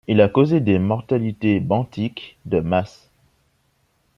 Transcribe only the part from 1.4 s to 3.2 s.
benthiques de masse.